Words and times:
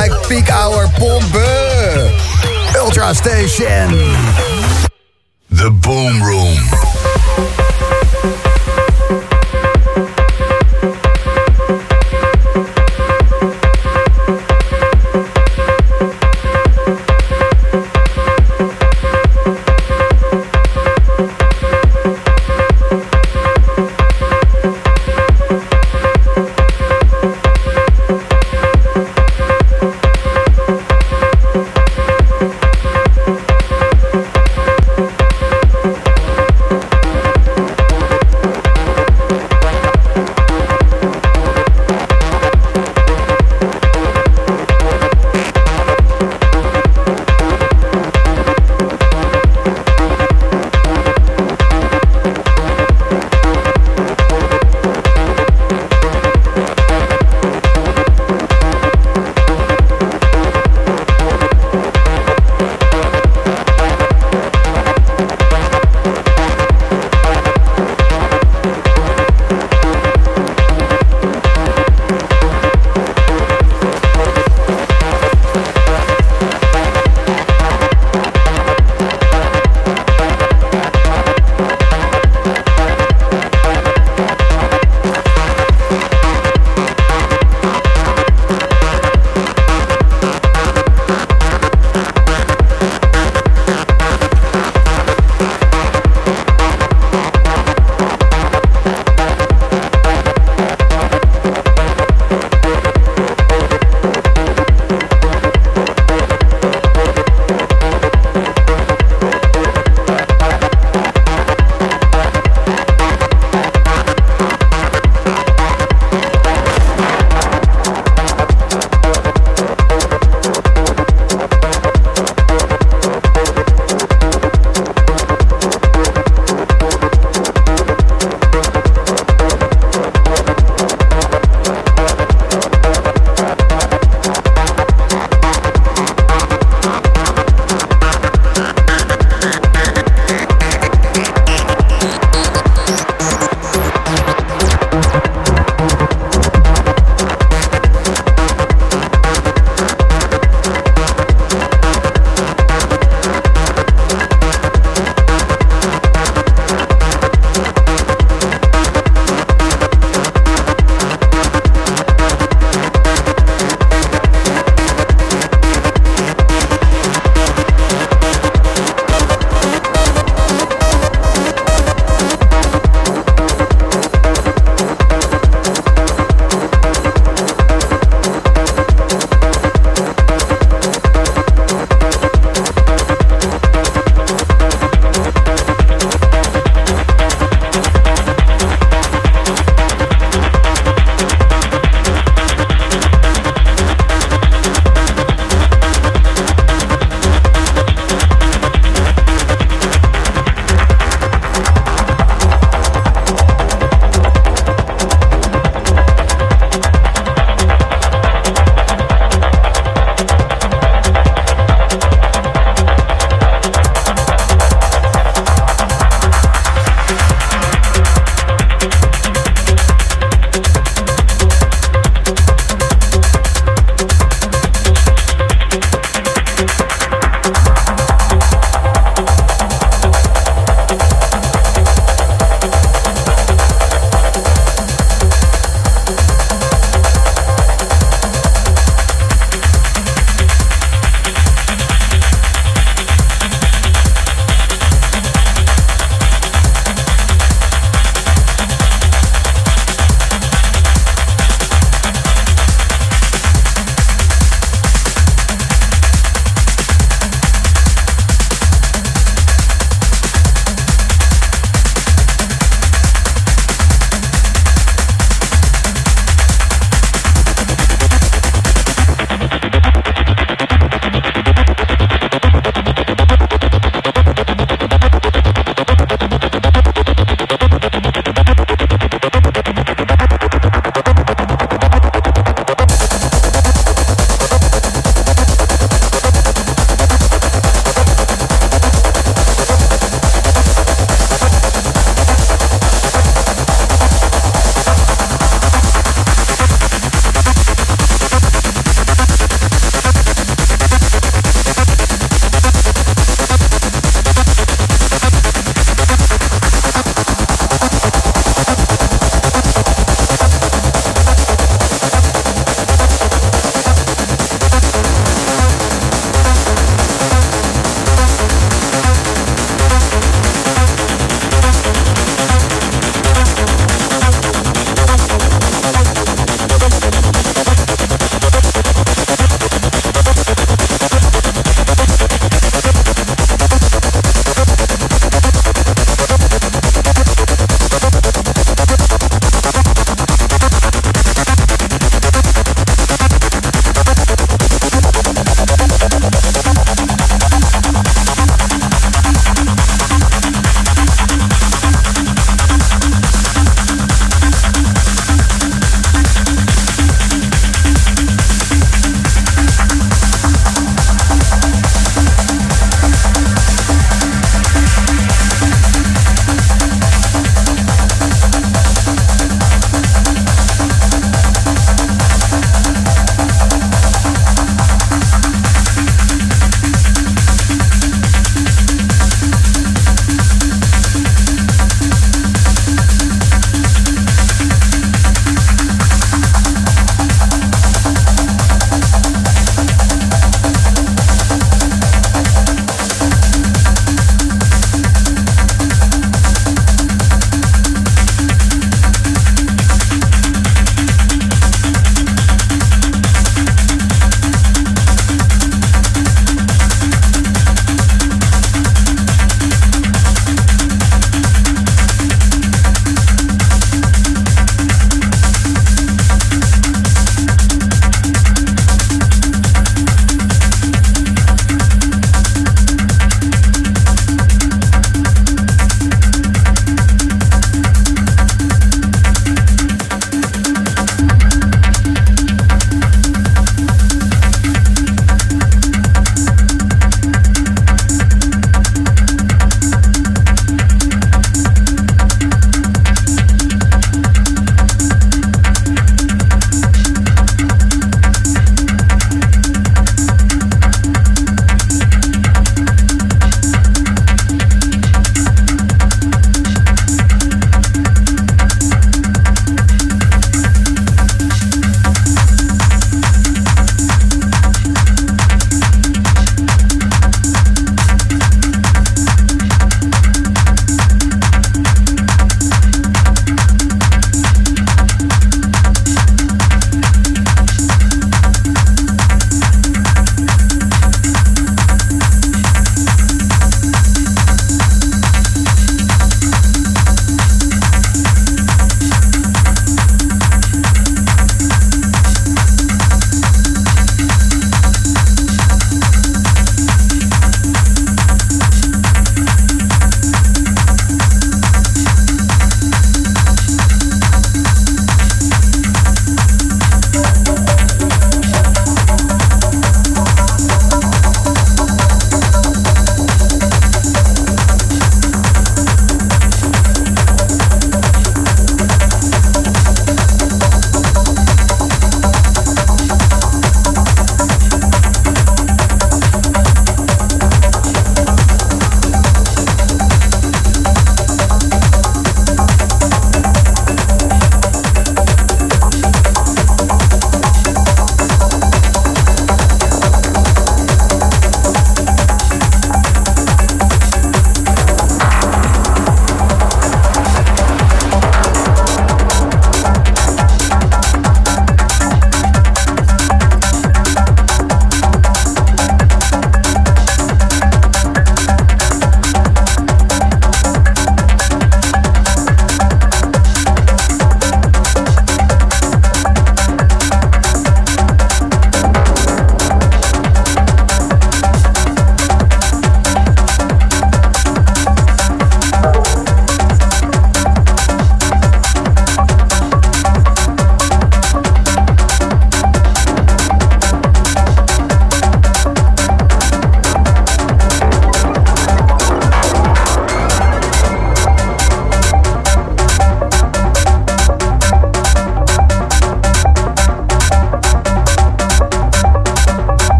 gelijk 0.00 0.26
peak 0.26 0.48
hour 0.48 0.90
pompen. 0.98 2.10
Ultra 2.76 3.14
Station. 3.14 3.88
The 5.48 5.70
Boom 5.70 6.22
Room. 6.22 6.89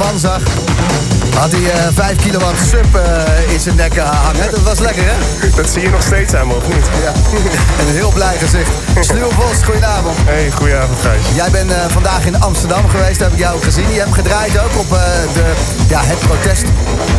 Man 0.00 0.18
zag, 0.18 0.42
had 1.38 1.52
hij 1.52 1.60
uh, 1.60 1.68
5 1.94 2.16
kilowatt 2.16 2.58
sub 2.68 2.96
uh, 2.96 3.52
in 3.52 3.60
zijn 3.60 3.76
nek 3.76 3.96
hangen. 3.96 4.50
Dat 4.50 4.62
was 4.62 4.78
lekker, 4.78 5.02
hè? 5.04 5.14
Dat 5.56 5.70
zie 5.70 5.82
je 5.82 5.90
nog 5.90 6.02
steeds 6.02 6.34
aan 6.34 6.46
me, 6.46 6.54
of 6.54 6.68
niet? 6.68 6.86
Ja. 7.02 7.12
En 7.78 7.86
een 7.88 7.94
heel 7.94 8.12
blij 8.12 8.36
gezicht. 8.38 8.70
Sluwe 9.00 9.32
Vos, 9.34 9.62
goedenavond. 9.62 10.16
Hey, 10.24 10.50
goedenavond, 10.50 10.98
Gijs. 11.00 11.22
Jij 11.34 11.50
bent 11.50 11.70
uh, 11.70 11.76
vandaag 11.88 12.26
in 12.26 12.40
Amsterdam 12.40 12.88
geweest, 12.88 13.20
heb 13.20 13.32
ik 13.32 13.38
jou 13.38 13.56
ook 13.56 13.62
gezien. 13.62 13.92
Je 13.92 13.98
hebt 13.98 14.14
gedraaid 14.14 14.58
ook 14.58 14.78
op 14.78 14.88
de, 15.32 15.52
ja, 15.90 16.00
het 16.02 16.18
protest. 16.18 16.64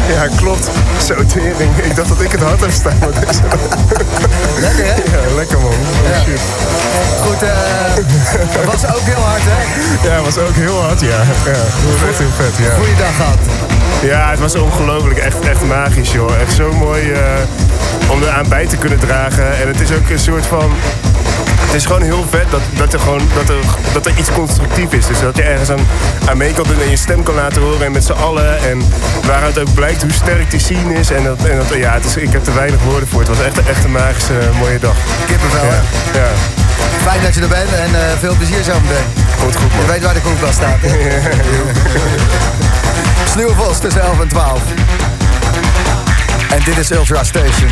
Ja, 0.07 0.27
klopt. 0.35 0.69
Zo 1.07 1.25
tering. 1.25 1.77
Ik 1.81 1.95
dacht 1.95 2.09
dat 2.09 2.21
ik 2.21 2.31
het 2.31 2.41
hard 2.41 2.59
heb 2.59 2.71
staan. 2.71 2.99
lekker, 4.59 4.85
hè? 4.85 4.95
Ja, 4.95 5.35
lekker, 5.35 5.59
man. 5.59 5.71
Oh, 5.71 6.23
shit. 6.25 6.41
Goed, 7.21 7.41
het 7.41 8.65
was 8.65 8.85
ook 8.95 9.05
heel 9.11 9.23
hard, 9.23 9.41
hè? 9.43 9.61
Ja, 10.07 10.15
het 10.15 10.25
was 10.25 10.37
ook 10.37 10.55
heel 10.55 10.81
hard, 10.81 11.01
ja. 11.01 11.19
ja 11.45 11.59
was 11.91 12.09
echt 12.09 12.17
heel 12.17 12.35
vet, 12.35 12.65
ja. 12.65 12.75
Goeie 12.75 12.95
dag 12.95 13.15
gehad. 13.15 13.39
Ja, 14.01 14.29
het 14.29 14.39
was 14.39 14.55
ongelooflijk. 14.55 15.19
Echt, 15.19 15.39
echt 15.39 15.61
magisch, 15.61 16.11
joh. 16.11 16.39
Echt 16.41 16.53
zo 16.53 16.73
mooi 16.73 17.11
uh, 17.11 17.17
om 18.07 18.23
eraan 18.23 18.49
bij 18.49 18.67
te 18.67 18.77
kunnen 18.77 18.99
dragen. 18.99 19.57
En 19.61 19.67
het 19.67 19.81
is 19.81 19.91
ook 19.91 20.09
een 20.09 20.19
soort 20.19 20.45
van... 20.45 20.71
Het 21.71 21.79
is 21.79 21.85
gewoon 21.85 22.01
heel 22.01 22.25
vet 22.29 22.51
dat, 22.51 22.61
dat, 22.73 22.93
er, 22.93 22.99
gewoon, 22.99 23.21
dat, 23.33 23.49
er, 23.49 23.63
dat 23.93 24.05
er 24.05 24.17
iets 24.17 24.31
constructief 24.31 24.91
is. 24.91 25.07
Dus 25.07 25.19
dat 25.19 25.35
je 25.37 25.43
ergens 25.43 25.69
aan, 25.69 25.87
aan 26.25 26.37
mee 26.37 26.53
kan 26.53 26.63
doen 26.67 26.81
en 26.81 26.89
je 26.89 26.97
stem 26.97 27.23
kan 27.23 27.35
laten 27.35 27.61
horen. 27.61 27.85
En 27.85 27.91
met 27.91 28.03
z'n 28.03 28.11
allen. 28.11 28.59
En 28.69 28.83
waaruit 29.25 29.59
ook 29.59 29.73
blijkt 29.73 30.01
hoe 30.01 30.11
sterk 30.11 30.51
die 30.51 30.59
scene 30.59 30.93
is. 30.93 31.11
En 31.11 31.23
dat, 31.23 31.43
en 31.43 31.57
dat, 31.57 31.67
ja, 31.73 31.93
het 31.93 32.05
is, 32.05 32.15
ik 32.15 32.31
heb 32.31 32.47
er 32.47 32.53
weinig 32.53 32.81
woorden 32.83 33.07
voor. 33.07 33.19
Het 33.19 33.29
was 33.29 33.39
echt, 33.39 33.67
echt 33.67 33.83
een 33.83 33.91
magische, 33.91 34.33
mooie 34.59 34.79
dag. 34.79 34.95
Kippenvel, 35.25 35.63
ja. 35.63 35.81
ja. 36.13 36.27
Fijn 37.03 37.21
dat 37.21 37.35
je 37.35 37.41
er 37.41 37.47
bent 37.47 37.73
en 37.73 37.89
uh, 37.89 37.99
veel 38.19 38.35
plezier 38.35 38.63
zo 38.63 38.73
meteen. 38.79 39.05
Goed, 39.39 39.55
goed 39.55 39.73
man. 39.75 39.85
Je 39.85 39.91
weet 39.91 40.03
waar 40.03 40.13
de 40.13 40.21
koelkast 40.21 40.53
staat. 40.53 40.79
Sluwe 43.31 43.55
Vos 43.59 43.79
tussen 43.79 44.01
11 44.01 44.19
en 44.19 44.27
12. 44.27 44.61
En 46.49 46.59
dit 46.65 46.77
is 46.77 46.91
Ultra 46.91 47.23
Station. 47.23 47.69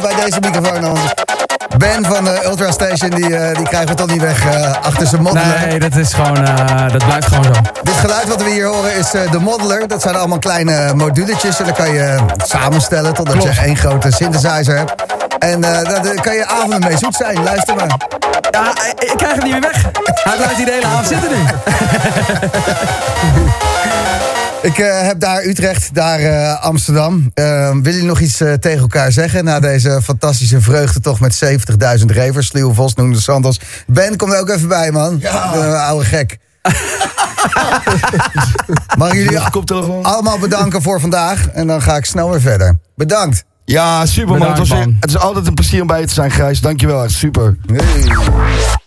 Bij 0.00 0.14
deze 0.24 0.40
microfoon 0.40 0.84
aan. 0.84 0.96
Ben 1.76 2.04
van 2.04 2.24
de 2.24 2.44
Ultra 2.44 2.70
Station, 2.70 3.10
die, 3.10 3.36
eh, 3.36 3.56
die 3.56 3.68
krijgen 3.68 3.88
we 3.88 3.94
toch 3.94 4.10
niet 4.10 4.20
weg 4.20 4.46
eh, 4.46 4.72
achter 4.82 5.06
zijn 5.06 5.22
moddelen. 5.22 5.68
Nee, 5.68 5.78
dat 5.78 5.96
is 5.96 6.12
gewoon, 6.12 6.46
eh, 6.46 6.92
dat 6.92 7.04
blijft 7.04 7.26
gewoon 7.26 7.44
zo. 7.44 7.50
Dit 7.82 7.94
geluid 7.94 8.28
wat 8.28 8.42
we 8.42 8.50
hier 8.50 8.66
horen 8.66 8.96
is 8.96 9.10
de 9.10 9.38
modeler. 9.40 9.88
Dat 9.88 10.02
zijn 10.02 10.16
allemaal 10.16 10.38
kleine 10.38 10.94
moduletjes 10.94 11.58
en 11.58 11.64
dan 11.64 11.74
kan 11.74 11.92
je 11.92 12.16
samenstellen 12.36 13.14
totdat 13.14 13.36
Klopt. 13.36 13.54
je 13.54 13.60
één 13.60 13.76
grote 13.76 14.10
synthesizer 14.10 14.76
hebt. 14.76 14.92
En 15.44 15.64
eh, 15.64 16.02
daar 16.02 16.20
kan 16.20 16.34
je 16.34 16.46
avonden 16.46 16.80
mee 16.80 16.98
zoet 16.98 17.14
zijn. 17.14 17.42
Luister 17.42 17.74
maar. 17.74 17.96
Ja, 18.50 18.70
ik 18.98 19.12
krijg 19.16 19.34
het 19.34 19.42
niet 19.42 19.52
meer 19.52 19.60
weg. 19.60 19.82
Hij 20.04 20.36
blijft 20.36 20.56
hier 20.56 20.66
de 20.66 20.72
hele 20.72 20.86
avond 20.86 21.06
zitten 21.06 21.30
nu. 21.30 21.36
Ik 24.64 24.78
eh, 24.78 25.00
heb 25.00 25.20
daar 25.20 25.44
Utrecht, 25.44 25.94
daar 25.94 26.20
eh, 26.20 26.62
Amsterdam. 26.62 27.14
Uh, 27.14 27.24
willen 27.68 27.82
jullie 27.82 28.02
nog 28.02 28.20
iets 28.20 28.40
eh, 28.40 28.52
tegen 28.52 28.80
elkaar 28.80 29.12
zeggen 29.12 29.44
na 29.44 29.60
deze 29.60 30.00
fantastische 30.02 30.60
vreugdetocht 30.60 31.20
met 31.20 31.44
70.000 32.00 32.04
revers? 32.06 32.46
Sluwe 32.46 32.74
Vos 32.74 32.94
noemde 32.94 33.20
Santos. 33.20 33.60
Ben, 33.86 34.16
kom 34.16 34.32
er 34.32 34.40
ook 34.40 34.48
even 34.48 34.68
bij, 34.68 34.90
man. 34.90 35.18
Ja. 35.20 35.30
oude 35.86 36.04
gek. 36.04 36.38
Mag 38.98 39.12
jullie 39.12 39.38
allemaal 40.02 40.38
bedanken 40.38 40.82
voor 40.82 41.00
vandaag. 41.00 41.48
En 41.48 41.66
dan 41.66 41.82
ga 41.82 41.96
ik 41.96 42.04
snel 42.04 42.30
weer 42.30 42.40
verder. 42.40 42.78
Bedankt. 42.96 43.44
Ja, 43.64 44.06
super 44.06 44.38
man. 44.38 44.48
Het, 44.48 44.62
Bedankt, 44.62 44.84
man. 44.86 44.96
het 45.00 45.10
is 45.10 45.18
altijd 45.18 45.46
een 45.46 45.54
plezier 45.54 45.80
om 45.80 45.86
bij 45.86 46.00
je 46.00 46.06
te 46.06 46.14
zijn, 46.14 46.30
Gijs. 46.30 46.60
Dankjewel, 46.60 47.04
echt 47.04 47.12
super. 47.12 47.56
Hey. 47.66 48.82